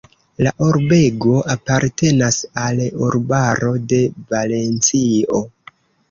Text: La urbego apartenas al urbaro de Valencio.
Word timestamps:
La 0.45 0.51
urbego 0.67 1.33
apartenas 1.55 2.39
al 2.61 2.81
urbaro 3.07 3.69
de 3.91 3.99
Valencio. 4.33 5.43